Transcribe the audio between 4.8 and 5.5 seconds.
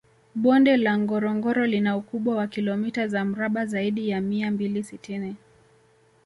sitini